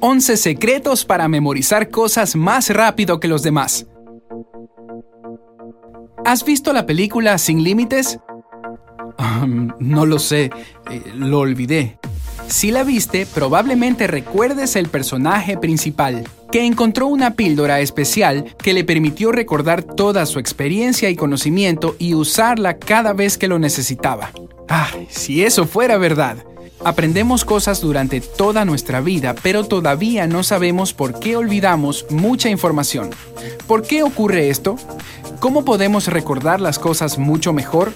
[0.00, 3.86] 11 secretos para memorizar cosas más rápido que los demás.
[6.24, 8.18] ¿Has visto la película Sin Límites?
[9.78, 10.50] no lo sé,
[10.90, 11.98] eh, lo olvidé.
[12.48, 18.82] Si la viste, probablemente recuerdes el personaje principal, que encontró una píldora especial que le
[18.82, 24.32] permitió recordar toda su experiencia y conocimiento y usarla cada vez que lo necesitaba.
[24.68, 26.38] ¡Ay, si eso fuera verdad!
[26.82, 33.10] Aprendemos cosas durante toda nuestra vida, pero todavía no sabemos por qué olvidamos mucha información.
[33.66, 34.76] ¿Por qué ocurre esto?
[35.40, 37.92] ¿Cómo podemos recordar las cosas mucho mejor?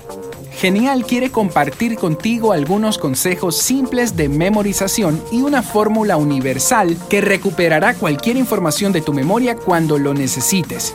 [0.52, 7.95] Genial quiere compartir contigo algunos consejos simples de memorización y una fórmula universal que recuperará
[7.95, 10.95] cualquier información de tu memoria cuando lo necesites.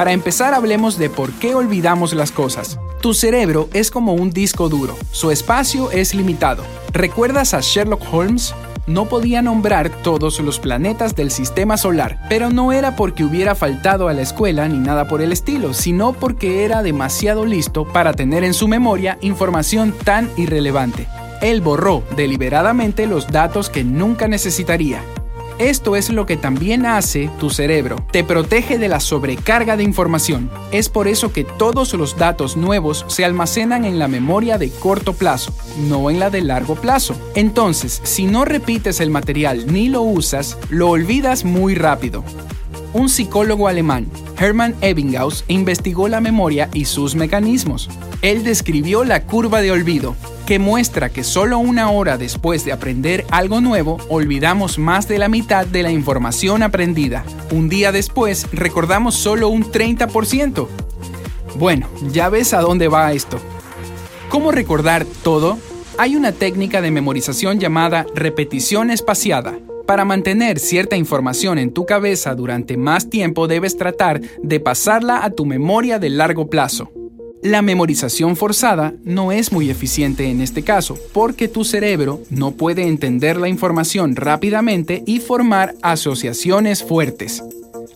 [0.00, 2.78] Para empezar hablemos de por qué olvidamos las cosas.
[3.02, 6.64] Tu cerebro es como un disco duro, su espacio es limitado.
[6.94, 8.54] ¿Recuerdas a Sherlock Holmes?
[8.86, 14.08] No podía nombrar todos los planetas del sistema solar, pero no era porque hubiera faltado
[14.08, 18.42] a la escuela ni nada por el estilo, sino porque era demasiado listo para tener
[18.42, 21.08] en su memoria información tan irrelevante.
[21.42, 25.02] Él borró deliberadamente los datos que nunca necesitaría,
[25.60, 27.96] esto es lo que también hace tu cerebro.
[28.10, 30.50] Te protege de la sobrecarga de información.
[30.72, 35.12] Es por eso que todos los datos nuevos se almacenan en la memoria de corto
[35.12, 35.52] plazo,
[35.88, 37.14] no en la de largo plazo.
[37.34, 42.24] Entonces, si no repites el material ni lo usas, lo olvidas muy rápido.
[42.92, 47.88] Un psicólogo alemán, Hermann Ebbinghaus, investigó la memoria y sus mecanismos.
[48.20, 53.24] Él describió la curva de olvido, que muestra que solo una hora después de aprender
[53.30, 57.22] algo nuevo olvidamos más de la mitad de la información aprendida.
[57.52, 60.66] Un día después recordamos solo un 30%.
[61.56, 63.38] Bueno, ya ves a dónde va esto.
[64.28, 65.58] ¿Cómo recordar todo?
[65.96, 69.54] Hay una técnica de memorización llamada repetición espaciada.
[69.90, 75.30] Para mantener cierta información en tu cabeza durante más tiempo debes tratar de pasarla a
[75.30, 76.92] tu memoria de largo plazo.
[77.42, 82.86] La memorización forzada no es muy eficiente en este caso, porque tu cerebro no puede
[82.86, 87.42] entender la información rápidamente y formar asociaciones fuertes.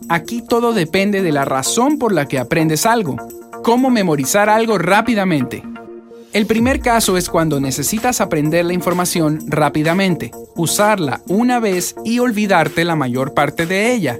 [0.08, 3.18] Aquí todo depende de la razón por la que aprendes algo.
[3.62, 5.62] Cómo memorizar algo rápidamente.
[6.34, 12.84] El primer caso es cuando necesitas aprender la información rápidamente, usarla una vez y olvidarte
[12.84, 14.18] la mayor parte de ella.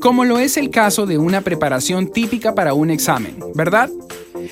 [0.00, 3.88] Como lo es el caso de una preparación típica para un examen, ¿verdad?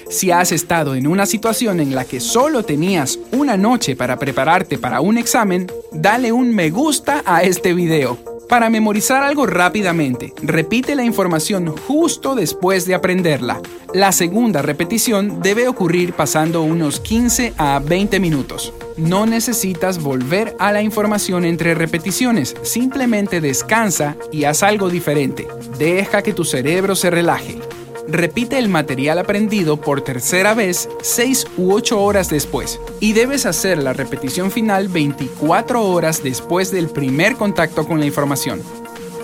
[0.09, 4.78] Si has estado en una situación en la que solo tenías una noche para prepararte
[4.78, 8.29] para un examen, dale un me gusta a este video.
[8.50, 13.61] Para memorizar algo rápidamente, repite la información justo después de aprenderla.
[13.94, 18.75] La segunda repetición debe ocurrir pasando unos 15 a 20 minutos.
[18.97, 25.47] No necesitas volver a la información entre repeticiones, simplemente descansa y haz algo diferente.
[25.78, 27.60] Deja que tu cerebro se relaje
[28.09, 33.78] repite el material aprendido por tercera vez 6 u 8 horas después y debes hacer
[33.78, 38.62] la repetición final 24 horas después del primer contacto con la información.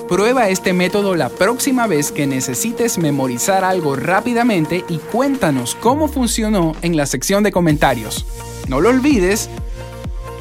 [0.08, 6.76] Prueba este método la próxima vez que necesites memorizar algo rápidamente y cuéntanos cómo funcionó
[6.82, 8.24] en la sección de comentarios.
[8.68, 9.50] No lo olvides.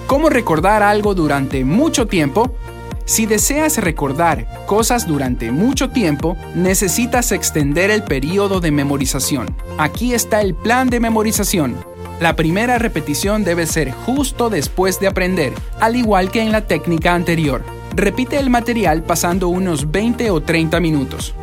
[0.06, 2.56] ¿Cómo recordar algo durante mucho tiempo?
[3.06, 9.56] Si deseas recordar cosas durante mucho tiempo, necesitas extender el periodo de memorización.
[9.78, 11.76] Aquí está el plan de memorización.
[12.20, 17.14] La primera repetición debe ser justo después de aprender, al igual que en la técnica
[17.14, 17.64] anterior.
[17.94, 21.36] Repite el material pasando unos 20 o 30 minutos.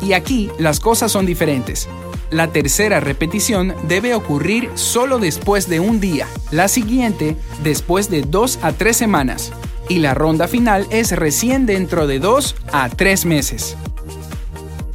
[0.00, 1.88] Y aquí las cosas son diferentes.
[2.30, 8.58] La tercera repetición debe ocurrir solo después de un día, la siguiente después de dos
[8.62, 9.50] a tres semanas,
[9.88, 13.76] y la ronda final es recién dentro de 2 a 3 meses.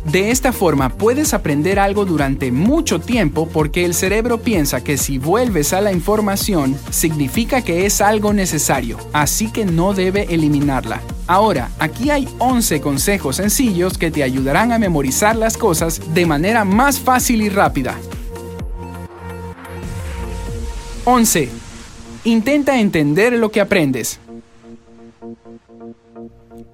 [0.05, 5.17] De esta forma puedes aprender algo durante mucho tiempo porque el cerebro piensa que si
[5.17, 11.01] vuelves a la información significa que es algo necesario, así que no debe eliminarla.
[11.25, 16.65] Ahora, aquí hay 11 consejos sencillos que te ayudarán a memorizar las cosas de manera
[16.65, 17.97] más fácil y rápida.
[21.05, 21.49] 11.
[22.25, 24.19] Intenta entender lo que aprendes.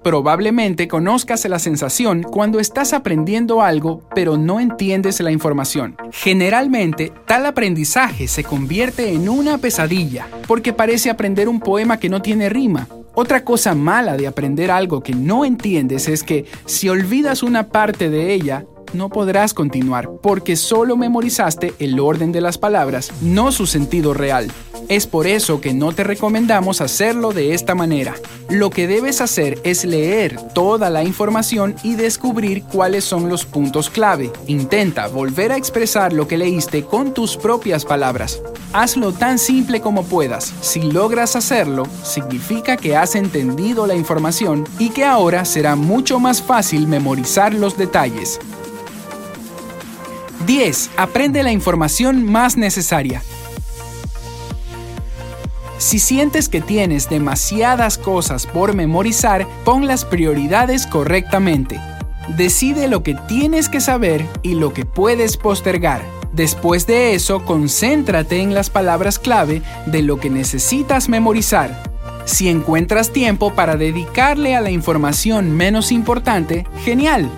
[0.02, 5.96] Probablemente conozcas la sensación cuando estás aprendiendo algo pero no entiendes la información.
[6.10, 12.22] Generalmente, tal aprendizaje se convierte en una pesadilla porque parece aprender un poema que no
[12.22, 12.88] tiene rima.
[13.14, 18.08] Otra cosa mala de aprender algo que no entiendes es que si olvidas una parte
[18.08, 18.64] de ella,
[18.94, 24.50] no podrás continuar porque solo memorizaste el orden de las palabras, no su sentido real.
[24.90, 28.16] Es por eso que no te recomendamos hacerlo de esta manera.
[28.48, 33.88] Lo que debes hacer es leer toda la información y descubrir cuáles son los puntos
[33.88, 34.32] clave.
[34.48, 38.42] Intenta volver a expresar lo que leíste con tus propias palabras.
[38.72, 40.52] Hazlo tan simple como puedas.
[40.60, 46.42] Si logras hacerlo, significa que has entendido la información y que ahora será mucho más
[46.42, 48.40] fácil memorizar los detalles.
[50.48, 50.90] 10.
[50.96, 53.22] Aprende la información más necesaria.
[55.80, 61.80] Si sientes que tienes demasiadas cosas por memorizar, pon las prioridades correctamente.
[62.36, 66.02] Decide lo que tienes que saber y lo que puedes postergar.
[66.34, 71.82] Después de eso, concéntrate en las palabras clave de lo que necesitas memorizar.
[72.26, 77.30] Si encuentras tiempo para dedicarle a la información menos importante, genial.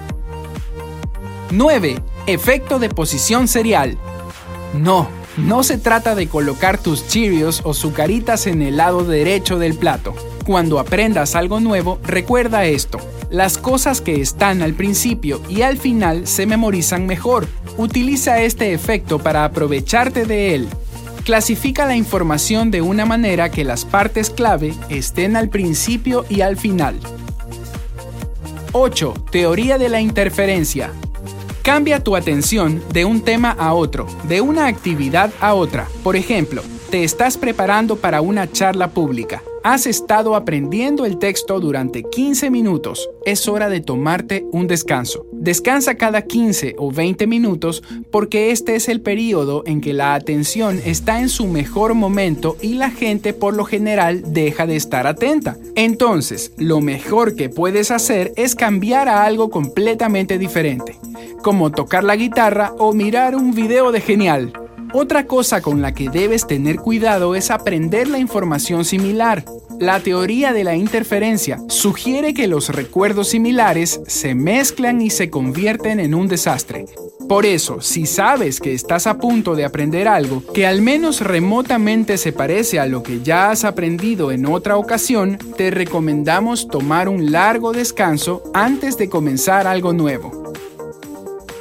[1.52, 1.94] 9.
[2.26, 3.96] Efecto de posición serial.
[4.74, 5.06] No,
[5.37, 10.14] no se trata de colocar tus Cheerios o sucaritas en el lado derecho del plato.
[10.44, 12.99] Cuando aprendas algo nuevo, recuerda esto.
[13.31, 17.49] Las cosas que están al principio y al final se memorizan mejor.
[17.79, 20.69] Utiliza este efecto para aprovecharte de él.
[21.25, 26.56] Clasifica la información de una manera que las partes clave estén al principio y al
[26.56, 26.99] final.
[28.73, 29.14] 8.
[29.31, 30.90] Teoría de la interferencia.
[31.62, 35.87] Cambia tu atención de un tema a otro, de una actividad a otra.
[36.03, 36.61] Por ejemplo,
[36.92, 39.42] te estás preparando para una charla pública.
[39.64, 43.08] Has estado aprendiendo el texto durante 15 minutos.
[43.24, 45.24] Es hora de tomarte un descanso.
[45.32, 50.82] Descansa cada 15 o 20 minutos porque este es el periodo en que la atención
[50.84, 55.56] está en su mejor momento y la gente por lo general deja de estar atenta.
[55.76, 60.98] Entonces, lo mejor que puedes hacer es cambiar a algo completamente diferente
[61.42, 64.52] como tocar la guitarra o mirar un video de genial.
[64.94, 69.42] Otra cosa con la que debes tener cuidado es aprender la información similar.
[69.80, 75.98] La teoría de la interferencia sugiere que los recuerdos similares se mezclan y se convierten
[75.98, 76.84] en un desastre.
[77.26, 82.18] Por eso, si sabes que estás a punto de aprender algo que al menos remotamente
[82.18, 87.32] se parece a lo que ya has aprendido en otra ocasión, te recomendamos tomar un
[87.32, 90.52] largo descanso antes de comenzar algo nuevo.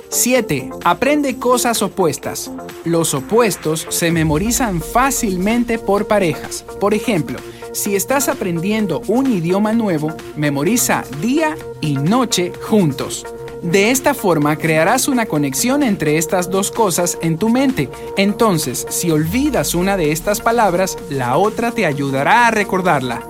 [0.10, 0.70] 7.
[0.84, 2.52] Aprende cosas opuestas.
[2.84, 6.66] Los opuestos se memorizan fácilmente por parejas.
[6.80, 7.38] Por ejemplo,
[7.74, 13.24] si estás aprendiendo un idioma nuevo, memoriza día y noche juntos.
[13.62, 17.88] De esta forma crearás una conexión entre estas dos cosas en tu mente.
[18.18, 23.22] Entonces, si olvidas una de estas palabras, la otra te ayudará a recordarla.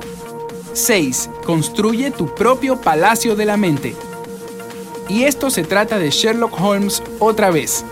[0.72, 1.30] 6.
[1.46, 3.96] Construye tu propio palacio de la mente.
[5.10, 7.84] Y esto se trata de Sherlock Holmes otra vez.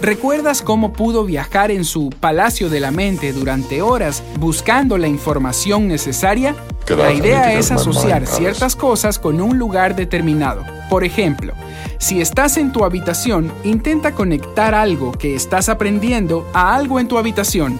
[0.00, 5.88] ¿Recuerdas cómo pudo viajar en su palacio de la mente durante horas buscando la información
[5.88, 6.54] necesaria?
[6.88, 10.64] La idea es asociar ciertas cosas con un lugar determinado.
[10.88, 11.52] Por ejemplo,
[11.98, 17.18] si estás en tu habitación, intenta conectar algo que estás aprendiendo a algo en tu
[17.18, 17.76] habitación.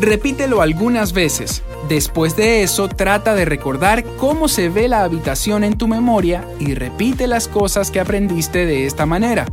[0.00, 1.64] Repítelo algunas veces.
[1.88, 6.74] Después de eso, trata de recordar cómo se ve la habitación en tu memoria y
[6.74, 9.46] repite las cosas que aprendiste de esta manera.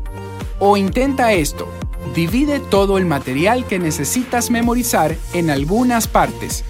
[0.60, 1.68] O intenta esto.
[2.16, 6.64] Divide todo el material que necesitas memorizar en algunas partes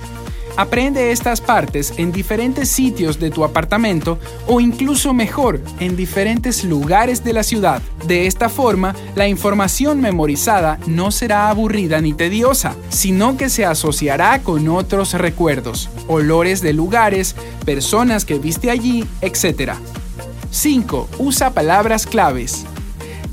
[0.55, 7.23] Aprende estas partes en diferentes sitios de tu apartamento o incluso mejor, en diferentes lugares
[7.23, 7.81] de la ciudad.
[8.05, 14.43] De esta forma, la información memorizada no será aburrida ni tediosa, sino que se asociará
[14.43, 17.35] con otros recuerdos, olores de lugares,
[17.65, 19.73] personas que viste allí, etc.
[20.51, 21.09] 5.
[21.17, 22.65] Usa palabras claves.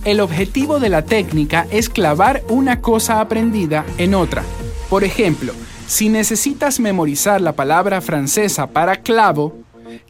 [0.05, 4.43] El objetivo de la técnica es clavar una cosa aprendida en otra.
[4.89, 5.53] Por ejemplo,
[5.87, 9.59] si necesitas memorizar la palabra francesa para clavo,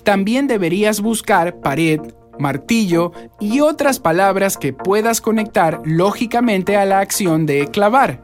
[0.04, 2.00] también deberías buscar pared,
[2.38, 8.20] martillo y otras palabras que puedas conectar lógicamente a la acción de clavar.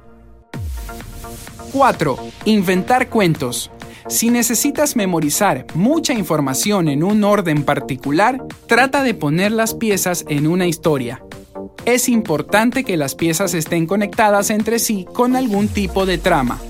[1.73, 2.16] 4.
[2.44, 3.73] Inventar cuentos.
[4.08, 10.46] Si necesitas memorizar mucha información en un orden particular, trata de poner las piezas en
[10.46, 11.23] una historia.
[11.85, 16.61] Es importante que las piezas estén conectadas entre sí con algún tipo de trama.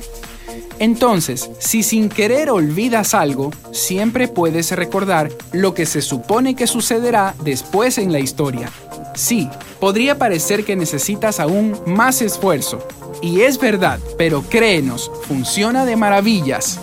[0.79, 7.35] Entonces, si sin querer olvidas algo, siempre puedes recordar lo que se supone que sucederá
[7.43, 8.71] después en la historia.
[9.15, 9.49] Sí,
[9.81, 12.87] podría parecer que necesitas aún más esfuerzo.
[13.23, 16.79] Y es verdad, pero créenos, funciona de maravillas.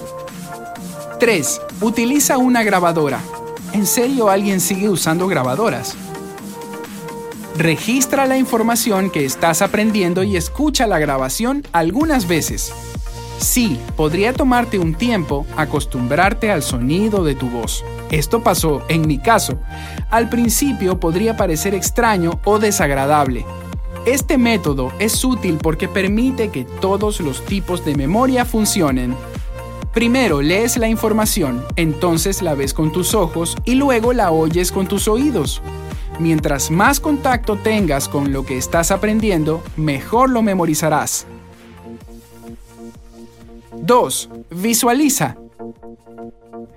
[1.19, 1.61] 3.
[1.81, 3.19] Utiliza una grabadora.
[3.73, 5.95] ¿En serio alguien sigue usando grabadoras?
[7.57, 12.73] Registra la información que estás aprendiendo y escucha la grabación algunas veces.
[13.37, 17.85] Sí, podría tomarte un tiempo acostumbrarte al sonido de tu voz.
[18.09, 19.59] Esto pasó en mi caso.
[20.09, 23.45] Al principio podría parecer extraño o desagradable.
[24.07, 29.15] Este método es útil porque permite que todos los tipos de memoria funcionen.
[29.93, 34.87] Primero lees la información, entonces la ves con tus ojos y luego la oyes con
[34.87, 35.61] tus oídos.
[36.19, 41.25] Mientras más contacto tengas con lo que estás aprendiendo, mejor lo memorizarás.
[43.81, 44.29] 2.
[44.51, 45.37] Visualiza.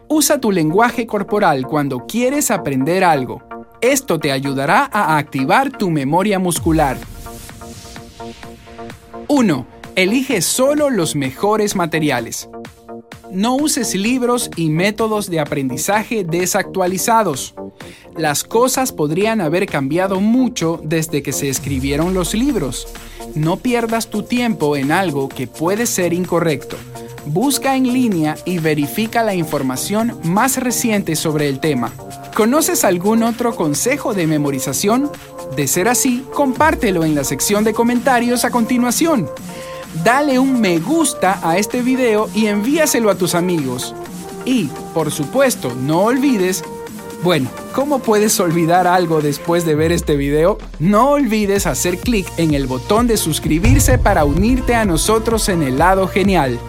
[0.08, 3.42] Usa tu lenguaje corporal cuando quieres aprender algo.
[3.80, 6.96] Esto te ayudará a activar tu memoria muscular.
[9.28, 9.66] 1.
[9.96, 12.48] Elige solo los mejores materiales.
[13.30, 17.54] No uses libros y métodos de aprendizaje desactualizados.
[18.18, 22.88] Las cosas podrían haber cambiado mucho desde que se escribieron los libros.
[23.34, 26.76] No pierdas tu tiempo en algo que puede ser incorrecto.
[27.26, 31.92] Busca en línea y verifica la información más reciente sobre el tema.
[32.34, 35.10] ¿Conoces algún otro consejo de memorización?
[35.54, 39.28] De ser así, compártelo en la sección de comentarios a continuación.
[40.04, 43.94] Dale un me gusta a este video y envíaselo a tus amigos.
[44.46, 46.62] Y, por supuesto, no olvides
[47.26, 50.58] bueno, ¿cómo puedes olvidar algo después de ver este video?
[50.78, 55.76] No olvides hacer clic en el botón de suscribirse para unirte a nosotros en el
[55.76, 56.60] lado genial.